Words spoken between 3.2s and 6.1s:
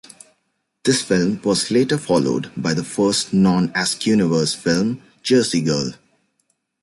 non-Askewniverse film, "Jersey Girl".